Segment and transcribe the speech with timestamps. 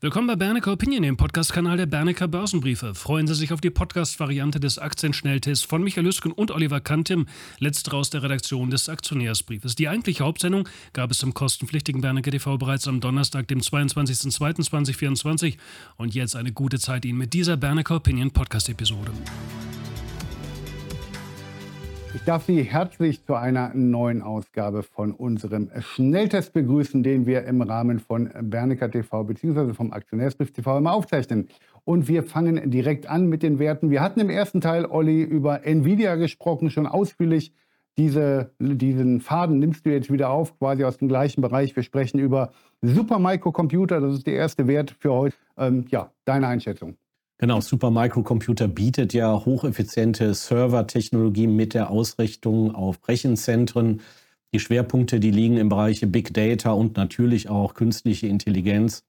[0.00, 2.94] Willkommen bei Bernecker Opinion, dem Podcast-Kanal der Bernecker Börsenbriefe.
[2.94, 7.26] Freuen Sie sich auf die Podcast-Variante des Aktienschnelltests von Michael Lüsken und Oliver Kantim,
[7.58, 9.74] letzterer aus der Redaktion des Aktionärsbriefes.
[9.74, 15.56] Die eigentliche Hauptsendung gab es im kostenpflichtigen Bernecker TV bereits am Donnerstag, dem 22.02.2024.
[15.96, 19.10] Und jetzt eine gute Zeit Ihnen mit dieser Bernecker Opinion Podcast-Episode.
[22.14, 27.60] Ich darf Sie herzlich zu einer neuen Ausgabe von unserem Schnelltest begrüßen, den wir im
[27.60, 29.74] Rahmen von Bernecker TV bzw.
[29.74, 31.48] vom Aktionärsbrief TV immer aufzeichnen.
[31.84, 33.90] Und wir fangen direkt an mit den Werten.
[33.90, 37.52] Wir hatten im ersten Teil, Olli, über Nvidia gesprochen, schon ausführlich.
[37.98, 41.76] Diese, diesen Faden nimmst du jetzt wieder auf, quasi aus dem gleichen Bereich.
[41.76, 45.36] Wir sprechen über Supermicrocomputer, das ist der erste Wert für heute.
[45.58, 46.96] Ähm, ja, deine Einschätzung.
[47.40, 54.00] Genau, Supermicrocomputer bietet ja hocheffiziente Servertechnologie mit der Ausrichtung auf Rechenzentren.
[54.52, 59.04] Die Schwerpunkte, die liegen im Bereich Big Data und natürlich auch künstliche Intelligenz.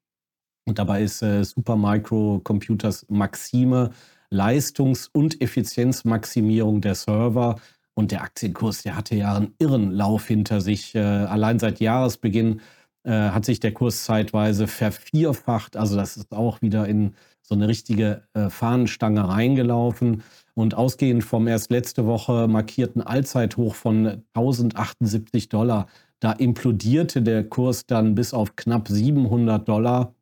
[0.67, 3.89] Und dabei ist äh, Supermicrocomputers Maxime
[4.30, 7.59] Leistungs- und Effizienzmaximierung der Server.
[7.95, 10.94] Und der Aktienkurs, der hatte ja einen irren Lauf hinter sich.
[10.94, 12.61] Äh, allein seit Jahresbeginn
[13.09, 15.75] äh, hat sich der Kurs zeitweise vervierfacht.
[15.75, 20.21] Also das ist auch wieder in so eine richtige äh, Fahnenstange reingelaufen.
[20.53, 25.88] Und ausgehend vom erst letzte Woche markierten Allzeithoch von 1078 Dollar,
[26.19, 30.13] da implodierte der Kurs dann bis auf knapp 700 Dollar.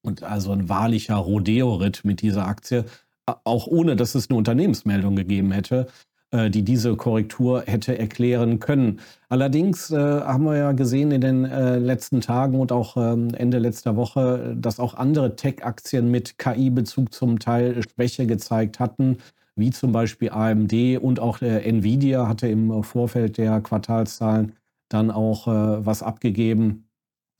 [0.00, 2.86] Und also ein wahrlicher Rodeo-Ritt mit dieser Aktie,
[3.26, 5.86] auch ohne dass es eine Unternehmensmeldung gegeben hätte.
[6.32, 9.00] Äh, die diese Korrektur hätte erklären können.
[9.28, 13.58] Allerdings äh, haben wir ja gesehen in den äh, letzten Tagen und auch ähm, Ende
[13.58, 19.18] letzter Woche, dass auch andere Tech-Aktien mit KI-Bezug zum Teil Schwäche gezeigt hatten,
[19.56, 24.54] wie zum Beispiel AMD und auch äh, Nvidia hatte im Vorfeld der Quartalszahlen
[24.88, 26.88] dann auch äh, was abgegeben.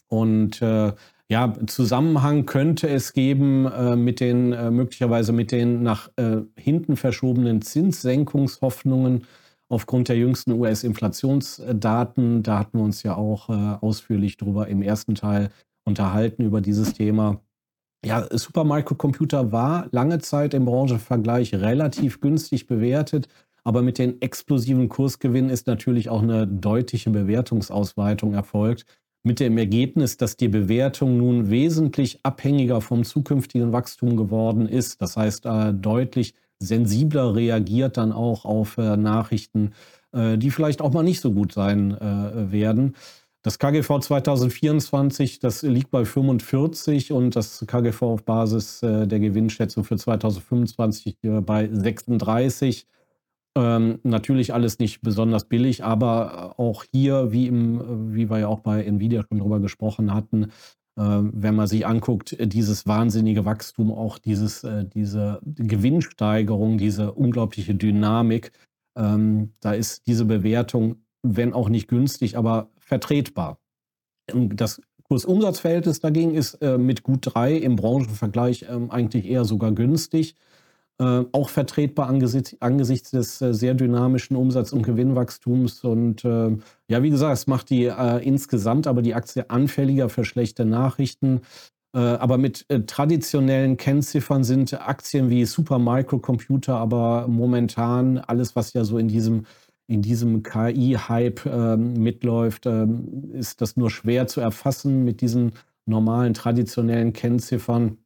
[0.09, 0.93] Und äh,
[1.33, 6.95] ja, Zusammenhang könnte es geben äh, mit den äh, möglicherweise mit den nach äh, hinten
[6.95, 9.25] verschobenen Zinssenkungshoffnungen
[9.71, 12.43] aufgrund der jüngsten US-Inflationsdaten.
[12.43, 15.49] Da hatten wir uns ja auch äh, ausführlich drüber im ersten Teil
[15.87, 17.41] unterhalten über dieses Thema.
[18.05, 23.29] Ja, Supermicrocomputer war lange Zeit im Branchenvergleich relativ günstig bewertet,
[23.65, 28.85] aber mit den explosiven Kursgewinnen ist natürlich auch eine deutliche Bewertungsausweitung erfolgt
[29.23, 35.01] mit dem Ergebnis, dass die Bewertung nun wesentlich abhängiger vom zukünftigen Wachstum geworden ist.
[35.01, 39.73] Das heißt, äh, deutlich sensibler reagiert dann auch auf äh, Nachrichten,
[40.13, 42.95] äh, die vielleicht auch mal nicht so gut sein werden.
[43.45, 49.97] Das KGV 2024, das liegt bei 45 und das KGV auf Basis der Gewinnschätzung für
[49.97, 52.87] 2025 äh, bei 36.
[53.55, 58.61] Ähm, natürlich alles nicht besonders billig, aber auch hier, wie, im, wie wir ja auch
[58.61, 60.45] bei Nvidia schon drüber gesprochen hatten,
[60.97, 67.75] äh, wenn man sich anguckt, dieses wahnsinnige Wachstum, auch dieses, äh, diese Gewinnsteigerung, diese unglaubliche
[67.75, 68.53] Dynamik,
[68.97, 73.59] ähm, da ist diese Bewertung, wenn auch nicht günstig, aber vertretbar.
[74.33, 80.37] Das Kursumsatzverhältnis dagegen ist äh, mit gut drei im Branchenvergleich ähm, eigentlich eher sogar günstig.
[81.01, 85.85] Äh, auch vertretbar angesichts, angesichts des äh, sehr dynamischen Umsatz- und Gewinnwachstums.
[85.85, 86.57] Und äh,
[86.89, 91.41] ja, wie gesagt, es macht die äh, insgesamt aber die Aktie anfälliger für schlechte Nachrichten.
[91.95, 98.99] Äh, aber mit traditionellen Kennziffern sind Aktien wie Supermicrocomputer aber momentan alles, was ja so
[98.99, 99.47] in diesem
[99.89, 105.53] in diesem KI-Hype ähm, mitläuft, ähm, ist das nur schwer zu erfassen mit diesen
[105.85, 107.99] normalen traditionellen Kennziffern.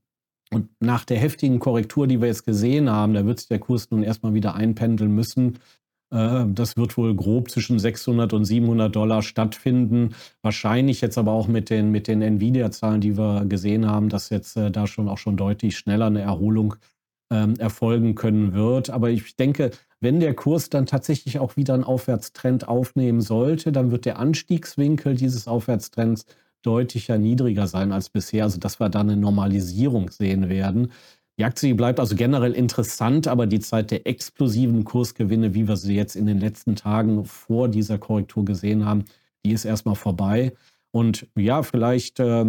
[0.53, 3.91] Und nach der heftigen Korrektur, die wir jetzt gesehen haben, da wird sich der Kurs
[3.91, 5.59] nun erstmal wieder einpendeln müssen.
[6.11, 10.15] Äh, das wird wohl grob zwischen 600 und 700 Dollar stattfinden.
[10.43, 14.57] Wahrscheinlich jetzt aber auch mit den, mit den Nvidia-Zahlen, die wir gesehen haben, dass jetzt
[14.57, 16.77] äh, da schon auch schon deutlich schneller eine Erholung
[17.31, 18.91] ähm, erfolgen können wird.
[18.91, 23.91] Aber ich denke, wenn der Kurs dann tatsächlich auch wieder einen Aufwärtstrend aufnehmen sollte, dann
[23.91, 26.27] wird der Anstiegswinkel dieses Aufwärtstrends
[26.67, 30.91] deutlicher niedriger sein als bisher, also dass wir da eine Normalisierung sehen werden.
[31.39, 35.95] Die Aktie bleibt also generell interessant, aber die Zeit der explosiven Kursgewinne, wie wir sie
[35.95, 39.05] jetzt in den letzten Tagen vor dieser Korrektur gesehen haben,
[39.45, 40.55] die ist erstmal vorbei.
[40.93, 42.47] Und ja, vielleicht äh,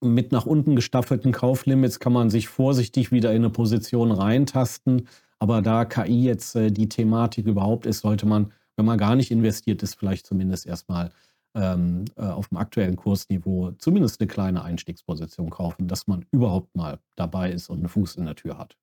[0.00, 5.06] mit nach unten gestaffelten Kauflimits kann man sich vorsichtig wieder in eine Position reintasten.
[5.38, 9.30] Aber da KI jetzt äh, die Thematik überhaupt ist, sollte man, wenn man gar nicht
[9.30, 11.10] investiert ist, vielleicht zumindest erstmal
[11.54, 16.98] ähm, äh, auf dem aktuellen Kursniveau zumindest eine kleine Einstiegsposition kaufen, dass man überhaupt mal
[17.16, 18.76] dabei ist und einen Fuß in der Tür hat.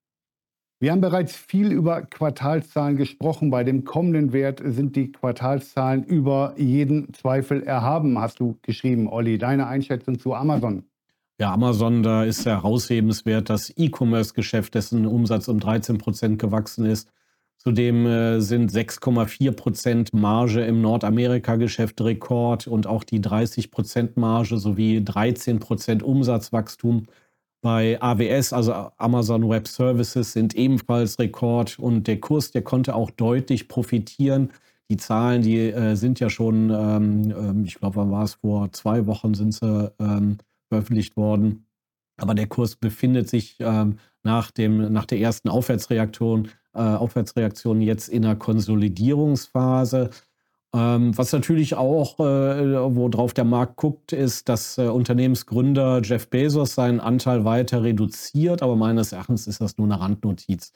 [0.80, 3.50] Wir haben bereits viel über Quartalszahlen gesprochen.
[3.50, 9.40] Bei dem kommenden Wert sind die Quartalszahlen über jeden Zweifel erhaben, hast du geschrieben, Olli.
[9.40, 10.84] Deine Einschätzung zu Amazon?
[11.40, 17.12] Ja, Amazon, da ist heraushebenswert das E-Commerce-Geschäft, dessen Umsatz um 13 Prozent gewachsen ist.
[17.68, 24.58] Zudem äh, sind 6,4 Prozent Marge im Nordamerika-Geschäft Rekord und auch die 30 Prozent Marge
[24.58, 27.08] sowie 13 Prozent Umsatzwachstum
[27.62, 33.12] bei AWS, also Amazon Web Services, sind ebenfalls Rekord und der Kurs, der konnte auch
[33.12, 34.52] deutlich profitieren.
[34.90, 38.72] Die Zahlen, die äh, sind ja schon, ähm, ähm ich glaube, wann war es vor
[38.72, 40.38] zwei Wochen, sind sie ähm,
[40.70, 41.66] veröffentlicht worden.
[42.16, 46.48] Aber der Kurs befindet sich ähm, nach, dem, nach der ersten Aufwärtsreaktion
[46.78, 50.12] äh, Aufwärtsreaktionen jetzt in der Konsolidierungsphase.
[50.76, 56.76] Ähm, was natürlich auch, äh, worauf der Markt guckt, ist, dass äh, Unternehmensgründer Jeff Bezos
[56.76, 60.74] seinen Anteil weiter reduziert, aber meines Erachtens ist das nur eine Randnotiz.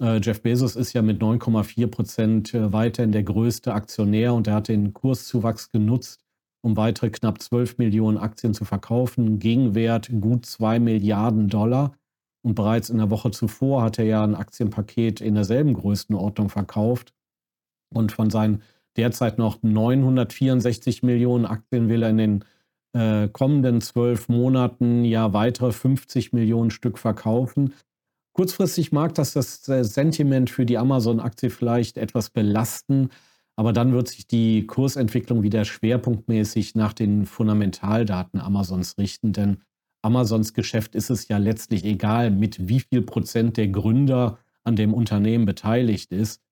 [0.00, 4.54] Äh, Jeff Bezos ist ja mit 9,4 Prozent äh, weiterhin der größte Aktionär und er
[4.54, 6.24] hat den Kurszuwachs genutzt,
[6.62, 9.38] um weitere knapp 12 Millionen Aktien zu verkaufen.
[9.38, 11.92] Gegenwert gut 2 Milliarden Dollar.
[12.42, 17.14] Und bereits in der Woche zuvor hat er ja ein Aktienpaket in derselben Größenordnung verkauft.
[17.94, 18.62] Und von seinen
[18.96, 22.44] derzeit noch 964 Millionen Aktien will er in den
[22.94, 27.74] äh, kommenden zwölf Monaten ja weitere 50 Millionen Stück verkaufen.
[28.34, 33.10] Kurzfristig mag das das äh, Sentiment für die Amazon-Aktie vielleicht etwas belasten,
[33.56, 39.58] aber dann wird sich die Kursentwicklung wieder schwerpunktmäßig nach den Fundamentaldaten Amazons richten, denn
[40.02, 44.94] Amazons Geschäft ist es ja letztlich egal, mit wie viel Prozent der Gründer an dem
[44.94, 46.42] Unternehmen beteiligt ist.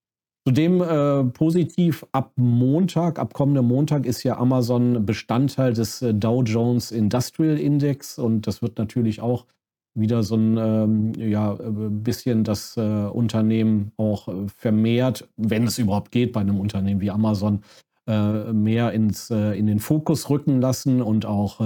[0.46, 6.42] Zudem äh, positiv ab Montag, ab kommendem Montag ist ja Amazon Bestandteil des äh, Dow
[6.42, 9.46] Jones Industrial Index und das wird natürlich auch
[9.94, 15.78] wieder so ein ähm, ja, äh, bisschen das äh, Unternehmen auch äh, vermehrt, wenn es
[15.78, 17.60] überhaupt geht bei einem Unternehmen wie Amazon,
[18.06, 21.60] äh, mehr ins, in den Fokus rücken lassen und auch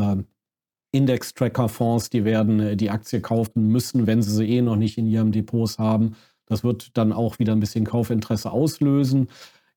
[0.94, 5.06] Index-Tracker-Fonds, die werden äh, die Aktie kaufen müssen, wenn sie sie eh noch nicht in
[5.06, 6.17] ihrem Depots haben.
[6.46, 9.29] Das wird dann auch wieder ein bisschen Kaufinteresse auslösen.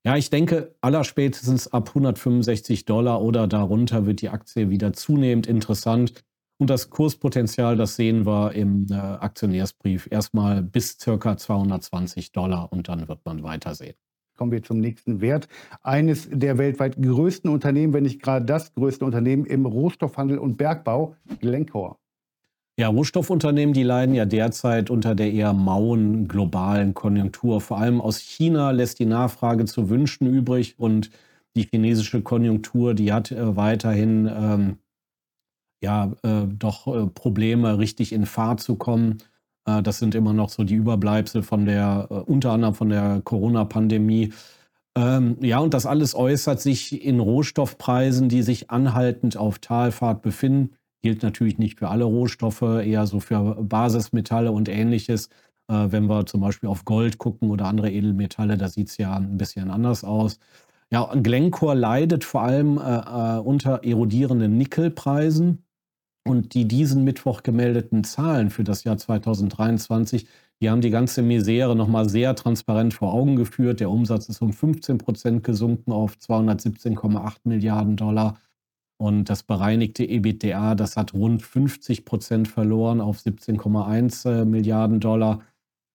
[0.06, 6.14] Ja, ich denke, allerspätestens ab 165 Dollar oder darunter wird die Aktie wieder zunehmend interessant.
[6.60, 12.88] Und das Kurspotenzial, das sehen wir im äh, Aktionärsbrief erstmal bis circa 220 Dollar und
[12.88, 13.96] dann wird man weitersehen.
[14.38, 15.48] Kommen wir zum nächsten Wert.
[15.84, 21.16] Eines der weltweit größten Unternehmen, wenn nicht gerade das größte Unternehmen im Rohstoffhandel und Bergbau,
[21.42, 21.98] Glencore.
[22.80, 27.60] Ja, Rohstoffunternehmen, die leiden ja derzeit unter der eher mauen globalen Konjunktur.
[27.60, 31.10] Vor allem aus China lässt die Nachfrage zu wünschen übrig und
[31.56, 34.78] die chinesische Konjunktur, die hat äh, weiterhin ähm,
[35.82, 39.18] ja äh, doch äh, Probleme, richtig in Fahrt zu kommen.
[39.68, 43.22] Äh, das sind immer noch so die Überbleibsel von der, äh, unter anderem von der
[43.24, 44.34] Corona-Pandemie.
[44.98, 50.72] Ähm, ja, und das alles äußert sich in Rohstoffpreisen, die sich anhaltend auf Talfahrt befinden.
[51.04, 55.30] Gilt natürlich nicht für alle Rohstoffe, eher so für Basismetalle und ähnliches.
[55.70, 59.16] Äh, wenn wir zum Beispiel auf Gold gucken oder andere Edelmetalle, da sieht es ja
[59.16, 60.40] ein bisschen anders aus.
[60.92, 65.67] Ja, Glencore leidet vor allem äh, unter erodierenden Nickelpreisen.
[66.28, 70.28] Und die diesen Mittwoch gemeldeten Zahlen für das Jahr 2023,
[70.60, 73.80] die haben die ganze Misere nochmal sehr transparent vor Augen geführt.
[73.80, 78.38] Der Umsatz ist um 15 Prozent gesunken auf 217,8 Milliarden Dollar.
[79.00, 85.42] Und das bereinigte EBITDA, das hat rund 50 Prozent verloren auf 17,1 äh, Milliarden Dollar.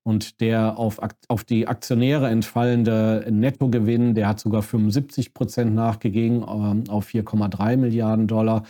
[0.04, 6.84] Und der auf, auf die Aktionäre entfallende Nettogewinn, der hat sogar 75 Prozent nachgegeben ähm,
[6.88, 8.62] auf 4,3 Milliarden Dollar.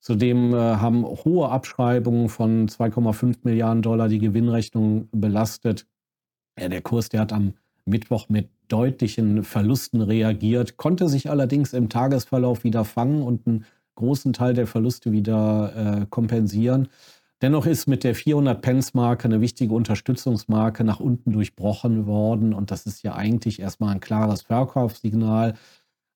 [0.00, 5.86] Zudem äh, haben hohe Abschreibungen von 2,5 Milliarden Dollar die Gewinnrechnung belastet.
[6.58, 12.64] Der Kurs, der hat am Mittwoch mit deutlichen Verlusten reagiert, konnte sich allerdings im Tagesverlauf
[12.64, 13.64] wieder fangen und einen
[13.94, 16.88] großen Teil der Verluste wieder äh, kompensieren.
[17.40, 23.02] Dennoch ist mit der 400-Pence-Marke eine wichtige Unterstützungsmarke nach unten durchbrochen worden und das ist
[23.02, 25.54] ja eigentlich erstmal ein klares Verkaufssignal.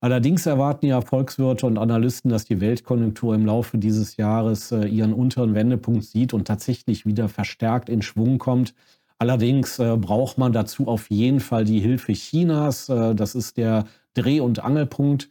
[0.03, 5.13] Allerdings erwarten ja Volkswirte und Analysten, dass die Weltkonjunktur im Laufe dieses Jahres äh, ihren
[5.13, 8.75] unteren Wendepunkt sieht und tatsächlich wieder verstärkt in Schwung kommt.
[9.19, 12.89] Allerdings äh, braucht man dazu auf jeden Fall die Hilfe Chinas.
[12.89, 15.31] Äh, das ist der Dreh- und Angelpunkt.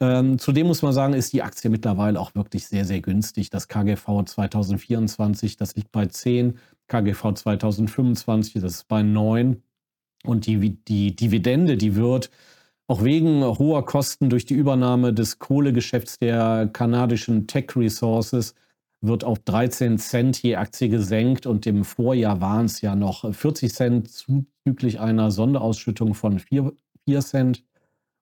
[0.00, 3.50] Ähm, zudem muss man sagen, ist die Aktie mittlerweile auch wirklich sehr, sehr günstig.
[3.50, 9.62] Das KGV 2024, das liegt bei 10, KGV 2025, das ist bei 9.
[10.24, 12.30] Und die, die Dividende, die wird
[12.88, 18.54] auch wegen hoher Kosten durch die Übernahme des Kohlegeschäfts der kanadischen Tech Resources
[19.00, 23.72] wird auf 13 Cent je Aktie gesenkt und im Vorjahr waren es ja noch 40
[23.72, 26.72] Cent zuzüglich einer Sonderausschüttung von 4,
[27.04, 27.64] 4 Cent.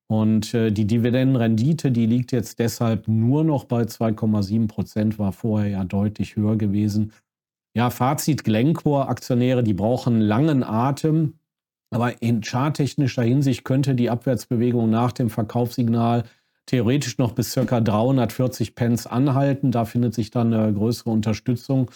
[0.08, 5.68] Und äh, die Dividendenrendite, die liegt jetzt deshalb nur noch bei 2,7 Prozent, war vorher
[5.70, 7.12] ja deutlich höher gewesen.
[7.74, 11.35] Ja, Fazit Glencore-Aktionäre, die brauchen langen Atem.
[11.90, 16.24] Aber in charttechnischer Hinsicht könnte die Abwärtsbewegung nach dem Verkaufssignal
[16.66, 17.80] theoretisch noch bis ca.
[17.80, 19.70] 340 Pence anhalten.
[19.70, 21.90] Da findet sich dann eine größere Unterstützung.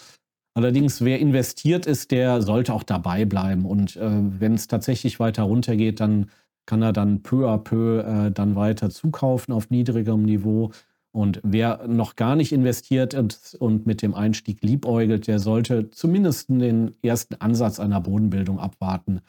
[0.53, 3.65] Allerdings, wer investiert ist, der sollte auch dabei bleiben.
[3.65, 6.29] Und äh, wenn es tatsächlich weiter runtergeht, dann
[6.65, 10.71] kann er dann peu à peu äh, dann weiter zukaufen auf niedrigerem Niveau.
[11.13, 16.49] Und wer noch gar nicht investiert und, und mit dem Einstieg liebäugelt, der sollte zumindest
[16.49, 19.21] den ersten Ansatz einer Bodenbildung abwarten.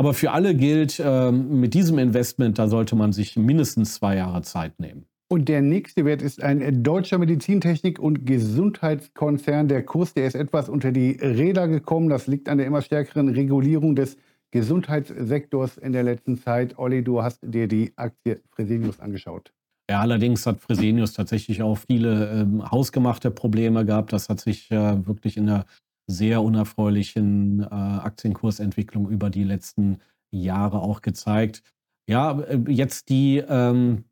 [0.00, 4.40] Aber für alle gilt, äh, mit diesem Investment, da sollte man sich mindestens zwei Jahre
[4.40, 5.04] Zeit nehmen.
[5.28, 9.68] Und der nächste Wert ist ein deutscher Medizintechnik- und Gesundheitskonzern.
[9.68, 12.08] Der Kurs, der ist etwas unter die Räder gekommen.
[12.08, 14.16] Das liegt an der immer stärkeren Regulierung des
[14.52, 16.78] Gesundheitssektors in der letzten Zeit.
[16.78, 19.52] Olli, du hast dir die Aktie Fresenius angeschaut.
[19.90, 24.14] Ja, allerdings hat Fresenius tatsächlich auch viele ähm, hausgemachte Probleme gehabt.
[24.14, 25.66] Das hat sich äh, wirklich in der
[26.10, 29.98] sehr unerfreulichen äh, Aktienkursentwicklung über die letzten
[30.30, 31.62] Jahre auch gezeigt.
[32.08, 34.04] Ja, äh, jetzt die ähm,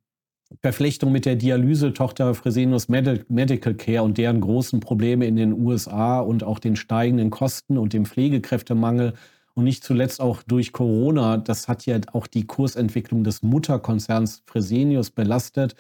[0.63, 6.43] Verflechtung mit der Dialysetochter Fresenius Medical Care und deren großen Probleme in den USA und
[6.43, 9.13] auch den steigenden Kosten und dem Pflegekräftemangel
[9.55, 15.11] und nicht zuletzt auch durch Corona, das hat ja auch die Kursentwicklung des Mutterkonzerns Fresenius
[15.11, 15.75] belastet.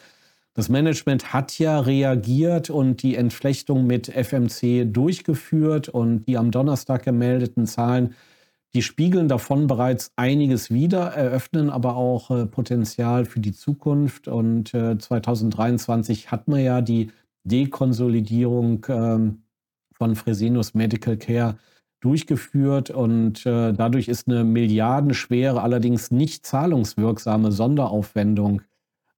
[0.58, 7.04] Das Management hat ja reagiert und die Entflechtung mit FMC durchgeführt und die am Donnerstag
[7.04, 8.16] gemeldeten Zahlen,
[8.74, 14.26] die spiegeln davon bereits einiges wider, eröffnen aber auch äh, Potenzial für die Zukunft.
[14.26, 17.12] Und äh, 2023 hat man ja die
[17.44, 19.30] Dekonsolidierung äh,
[19.92, 21.56] von Fresenius Medical Care
[22.00, 28.62] durchgeführt und äh, dadurch ist eine milliardenschwere, allerdings nicht zahlungswirksame Sonderaufwendung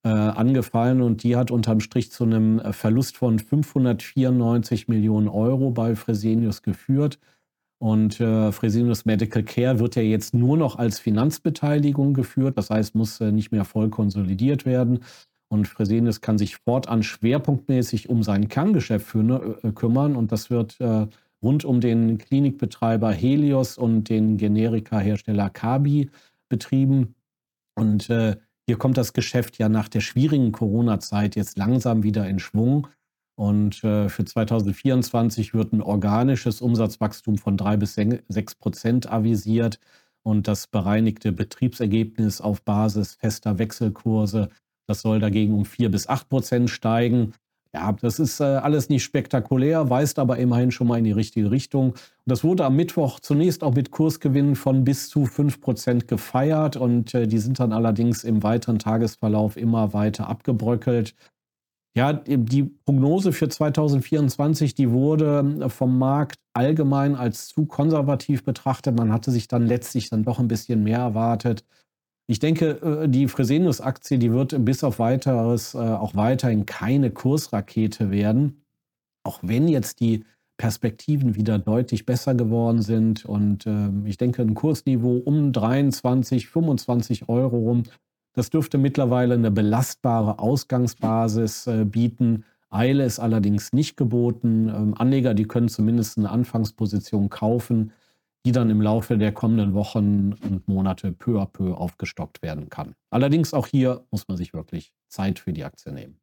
[0.08, 5.94] angefallen und die hat unterm Strich zu einem äh, Verlust von 594 Millionen Euro bei
[5.94, 7.18] Fresenius geführt.
[7.78, 12.94] Und äh, Fresenius Medical Care wird ja jetzt nur noch als Finanzbeteiligung geführt, das heißt,
[12.94, 15.00] muss äh, nicht mehr voll konsolidiert werden.
[15.48, 20.80] Und Fresenius kann sich fortan schwerpunktmäßig um sein Kerngeschäft für, äh, kümmern und das wird
[20.80, 21.06] äh,
[21.42, 26.10] rund um den Klinikbetreiber Helios und den Generika-Hersteller Kabi
[26.48, 27.14] betrieben.
[27.74, 28.36] Und äh,
[28.70, 32.86] hier kommt das Geschäft ja nach der schwierigen Corona-Zeit jetzt langsam wieder in Schwung.
[33.34, 37.96] Und äh, für 2024 wird ein organisches Umsatzwachstum von drei bis
[38.28, 39.80] sechs Prozent avisiert.
[40.22, 44.50] Und das bereinigte Betriebsergebnis auf Basis fester Wechselkurse,
[44.86, 47.32] das soll dagegen um vier bis acht Prozent steigen.
[47.72, 51.52] Ja, das ist äh, alles nicht spektakulär, weist aber immerhin schon mal in die richtige
[51.52, 51.90] Richtung.
[51.92, 57.14] Und das wurde am Mittwoch zunächst auch mit Kursgewinnen von bis zu 5% gefeiert und
[57.14, 61.14] äh, die sind dann allerdings im weiteren Tagesverlauf immer weiter abgebröckelt.
[61.96, 68.96] Ja, die Prognose für 2024, die wurde vom Markt allgemein als zu konservativ betrachtet.
[68.96, 71.64] Man hatte sich dann letztlich dann doch ein bisschen mehr erwartet.
[72.30, 78.12] Ich denke, äh, die Fresenius-Aktie, die wird bis auf weiteres äh, auch weiterhin keine Kursrakete
[78.12, 78.62] werden.
[79.24, 80.24] Auch wenn jetzt die
[80.56, 83.24] Perspektiven wieder deutlich besser geworden sind.
[83.24, 87.82] Und ähm, ich denke, ein Kursniveau um 23, 25 Euro rum,
[88.32, 92.44] das dürfte mittlerweile eine belastbare Ausgangsbasis äh, bieten.
[92.68, 94.68] Eile ist allerdings nicht geboten.
[94.68, 97.90] Ähm, Anleger, die können zumindest eine Anfangsposition kaufen
[98.46, 102.94] die dann im Laufe der kommenden Wochen und Monate peu à peu aufgestockt werden kann.
[103.10, 106.20] Allerdings auch hier muss man sich wirklich Zeit für die Aktie nehmen.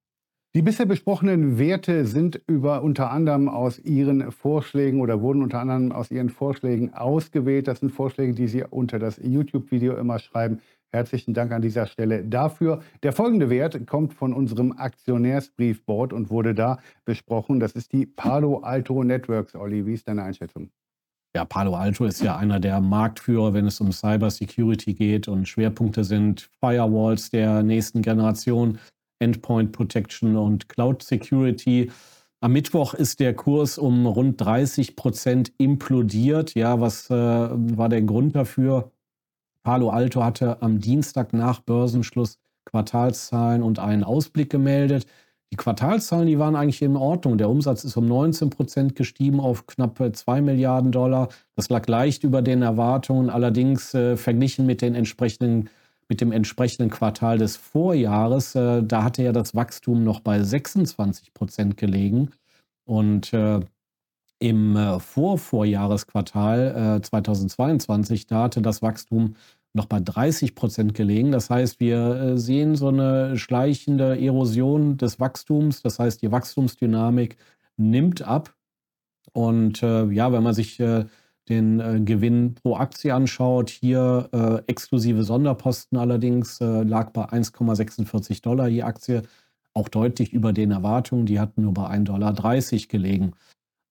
[0.56, 5.92] Die bisher besprochenen Werte sind über unter anderem aus Ihren Vorschlägen oder wurden unter anderem
[5.92, 7.68] aus Ihren Vorschlägen ausgewählt.
[7.68, 10.62] Das sind Vorschläge, die Sie unter das YouTube-Video immer schreiben.
[10.92, 12.82] Herzlichen Dank an dieser Stelle dafür.
[13.04, 17.60] Der folgende Wert kommt von unserem Aktionärsbriefboard und wurde da besprochen.
[17.60, 19.54] Das ist die Palo Alto Networks.
[19.54, 20.72] Olli, wie ist deine Einschätzung?
[21.36, 25.48] Ja, Palo Alto ist ja einer der Marktführer, wenn es um Cyber Security geht und
[25.48, 28.80] Schwerpunkte sind Firewalls der nächsten Generation,
[29.20, 31.92] Endpoint Protection und Cloud Security.
[32.40, 36.54] Am Mittwoch ist der Kurs um rund 30 Prozent implodiert.
[36.56, 38.92] Ja, was äh, war der Grund dafür?
[39.64, 45.08] Palo Alto hatte am Dienstag nach Börsenschluss Quartalszahlen und einen Ausblick gemeldet.
[45.52, 47.38] Die Quartalszahlen, die waren eigentlich in Ordnung.
[47.38, 51.30] Der Umsatz ist um 19 Prozent gestiegen auf knapp 2 Milliarden Dollar.
[51.56, 55.70] Das lag leicht über den Erwartungen, allerdings äh, verglichen mit, den entsprechenden,
[56.10, 58.56] mit dem entsprechenden Quartal des Vorjahres.
[58.56, 62.32] Äh, da hatte ja das Wachstum noch bei 26 Prozent gelegen.
[62.84, 63.62] Und äh,
[64.40, 69.36] im äh, Vorvorjahresquartal 2022, äh, da hatte das Wachstum
[69.78, 71.32] noch bei 30 Prozent gelegen.
[71.32, 75.82] Das heißt, wir äh, sehen so eine schleichende Erosion des Wachstums.
[75.82, 77.38] Das heißt, die Wachstumsdynamik
[77.78, 78.54] nimmt ab.
[79.32, 81.06] Und äh, ja, wenn man sich äh,
[81.50, 88.42] den äh, Gewinn pro Aktie anschaut, hier äh, exklusive Sonderposten allerdings äh, lag bei 1,46
[88.42, 89.22] Dollar je Aktie,
[89.74, 91.26] auch deutlich über den Erwartungen.
[91.26, 92.34] Die hatten nur bei 1,30 Dollar
[92.90, 93.34] gelegen.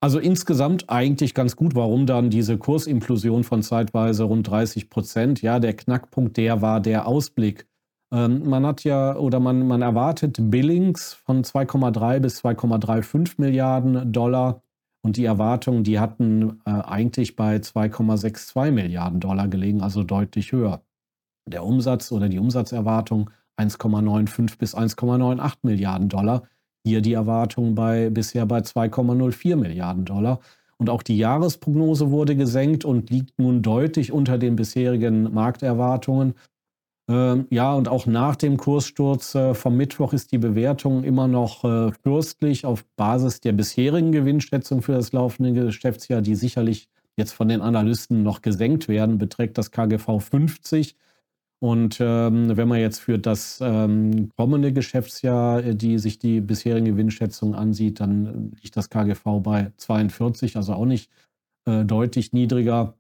[0.01, 1.75] Also insgesamt eigentlich ganz gut.
[1.75, 5.43] Warum dann diese Kursimplosion von zeitweise rund 30 Prozent?
[5.43, 7.67] Ja, der Knackpunkt, der war der Ausblick.
[8.13, 14.63] Ähm, man hat ja oder man, man erwartet Billings von 2,3 bis 2,35 Milliarden Dollar.
[15.03, 20.83] Und die Erwartungen, die hatten äh, eigentlich bei 2,62 Milliarden Dollar gelegen, also deutlich höher.
[21.49, 26.43] Der Umsatz oder die Umsatzerwartung 1,95 bis 1,98 Milliarden Dollar.
[26.87, 30.39] Hier die Erwartung bei, bisher bei 2,04 Milliarden Dollar.
[30.77, 36.35] Und auch die Jahresprognose wurde gesenkt und liegt nun deutlich unter den bisherigen Markterwartungen.
[37.11, 41.65] Ähm, ja, und auch nach dem Kurssturz äh, vom Mittwoch ist die Bewertung immer noch
[41.65, 47.49] äh, fürstlich auf Basis der bisherigen Gewinnschätzung für das laufende Geschäftsjahr, die sicherlich jetzt von
[47.49, 50.95] den Analysten noch gesenkt werden, beträgt das KGV 50.
[51.59, 56.87] Und ähm, wenn man jetzt für das ähm, kommende Geschäftsjahr äh, die sich die bisherigen
[56.87, 61.11] Gewinnschätzungen ansieht, dann liegt das KGV bei 42, also auch nicht
[61.67, 62.95] äh, deutlich niedriger.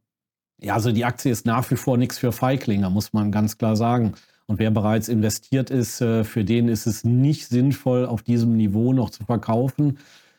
[0.58, 3.76] Ja, also die Aktie ist nach wie vor nichts für Feiglinge, muss man ganz klar
[3.76, 4.14] sagen.
[4.46, 8.94] Und wer bereits investiert ist, äh, für den ist es nicht sinnvoll, auf diesem Niveau
[8.94, 9.98] noch zu verkaufen.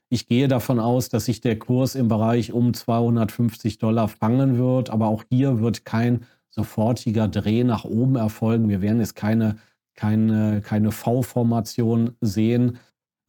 [0.09, 4.89] Ich gehe davon aus, dass sich der Kurs im Bereich um 250 Dollar fangen wird,
[4.89, 6.25] aber auch hier wird kein
[6.58, 8.68] sofortiger Dreh nach oben erfolgen.
[8.68, 9.58] Wir werden jetzt keine,
[9.96, 12.80] keine, keine V-Formation sehen,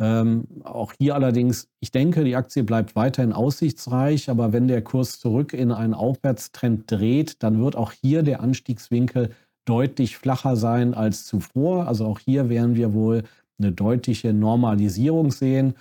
[0.00, 5.18] ähm, auch hier allerdings, ich denke, die Aktie bleibt weiterhin aussichtsreich, aber wenn der Kurs
[5.18, 9.30] zurück in einen Aufwärtstrend dreht, dann wird auch hier der Anstiegswinkel
[9.64, 11.88] deutlich flacher sein als zuvor.
[11.88, 13.24] Also auch hier werden wir wohl
[13.58, 15.74] eine deutliche Normalisierung sehen.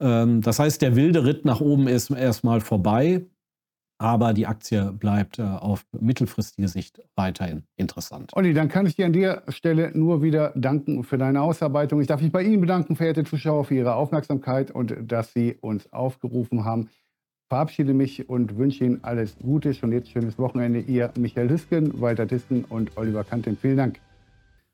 [0.00, 3.26] Ähm, das heißt, der wilde Ritt nach oben ist erstmal vorbei
[4.00, 8.32] aber die Aktie bleibt äh, auf mittelfristige Sicht weiterhin interessant.
[8.34, 12.00] Olli, dann kann ich dir an der Stelle nur wieder danken für deine Ausarbeitung.
[12.00, 15.92] Ich darf mich bei Ihnen bedanken, verehrte Zuschauer, für Ihre Aufmerksamkeit und dass Sie uns
[15.92, 16.88] aufgerufen haben.
[17.50, 19.74] Verabschiede mich und wünsche Ihnen alles Gute.
[19.74, 20.80] Schon jetzt schönes Wochenende.
[20.80, 23.58] Ihr Michael Hüsken, Walter Disken und Oliver Kanten.
[23.58, 24.00] Vielen Dank.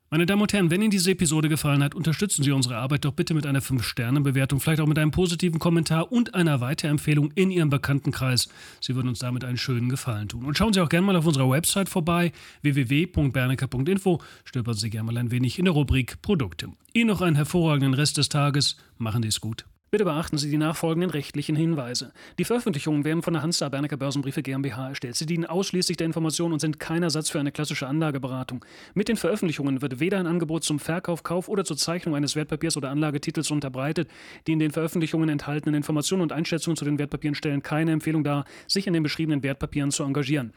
[0.09, 3.11] Meine Damen und Herren, wenn Ihnen diese Episode gefallen hat, unterstützen Sie unsere Arbeit doch
[3.11, 7.69] bitte mit einer 5-Sterne-Bewertung, vielleicht auch mit einem positiven Kommentar und einer Weiterempfehlung in Ihrem
[7.69, 8.47] Bekanntenkreis.
[8.79, 10.45] Sie würden uns damit einen schönen Gefallen tun.
[10.45, 14.21] Und schauen Sie auch gerne mal auf unserer Website vorbei, www.bernecker.info.
[14.45, 16.69] Stöbern Sie gerne mal ein wenig in der Rubrik Produkte.
[16.93, 18.77] Ihnen noch einen hervorragenden Rest des Tages.
[18.97, 19.65] Machen Sie es gut.
[19.89, 22.11] Bitte beachten Sie die nachfolgenden rechtlichen Hinweise.
[22.37, 25.15] Die Veröffentlichungen werden von der Hansa Bernecker Börsenbriefe GmbH erstellt.
[25.15, 28.65] Sie dienen ausschließlich der Information und sind kein Ersatz für eine klassische Anlageberatung.
[28.95, 32.75] Mit den Veröffentlichungen wird weder ein Angebot zum Verkauf, Kauf oder zur Zeichnung eines Wertpapiers
[32.75, 34.09] oder Anlagetitels unterbreitet.
[34.45, 38.43] Die in den Veröffentlichungen enthaltenen Informationen und Einschätzungen zu den Wertpapieren stellen keine Empfehlung dar,
[38.67, 40.51] sich in den beschriebenen Wertpapieren zu engagieren.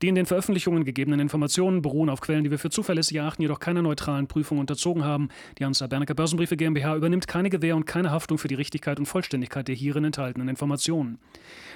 [0.00, 3.58] Die in den Veröffentlichungen gegebenen Informationen beruhen auf Quellen, die wir für zuverlässig erachten, jedoch
[3.58, 5.30] keiner neutralen Prüfung unterzogen haben.
[5.58, 8.98] Die Hansa Bernecker Börsenbriefe GmbH übernimmt keine Gewähr und keine Haftung für die Richtigkeit Richtigkeit
[8.98, 11.18] und Vollständigkeit der hierin enthaltenen Informationen.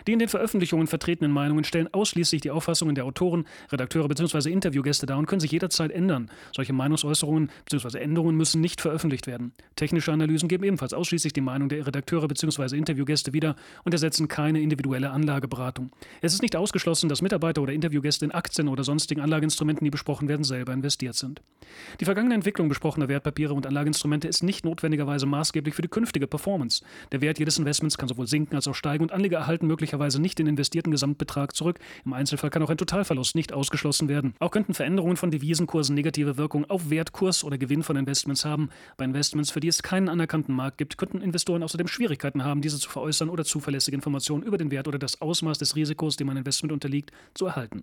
[0.06, 4.50] Die in den Veröffentlichungen vertretenen Meinungen stellen ausschließlich die Auffassungen der Autoren, Redakteure bzw.
[4.50, 6.30] Interviewgäste dar und können sich jederzeit ändern.
[6.54, 7.98] Solche Meinungsäußerungen bzw.
[7.98, 9.52] Änderungen müssen nicht veröffentlicht werden.
[9.76, 12.76] Technische Analysen geben ebenfalls ausschließlich die Meinung der Redakteure bzw.
[12.76, 15.90] Interviewgäste wieder und ersetzen keine individuelle Anlageberatung.
[16.20, 20.28] Es ist nicht ausgeschlossen, dass Mitarbeiter oder Interviewgäste in Aktien oder sonstigen Anlageinstrumenten, die besprochen
[20.28, 21.40] werden, selber investiert sind.
[22.00, 26.84] Die vergangene Entwicklung besprochener Wertpapiere und Anlageinstrumente ist nicht notwendigerweise maßgeblich für die künftige Performance.
[27.12, 30.38] Der Wert jedes Investments kann sowohl sinken als auch steigen und Anleger erhalten möglicherweise nicht
[30.38, 31.78] den investierten Gesamtbetrag zurück.
[32.04, 34.34] Im Einzelfall kann auch ein Totalverlust nicht ausgeschlossen werden.
[34.38, 38.70] Auch könnten Veränderungen von Devisenkursen negative Wirkung auf Wertkurs oder Gewinn von Investments haben.
[38.96, 42.78] Bei Investments, für die es keinen anerkannten Markt gibt, könnten Investoren außerdem Schwierigkeiten haben, diese
[42.78, 46.36] zu veräußern oder zuverlässige Informationen über den Wert oder das Ausmaß des Risikos, dem ein
[46.36, 47.82] Investment unterliegt, zu erhalten.